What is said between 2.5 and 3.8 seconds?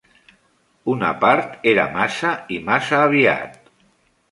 i massa aviat.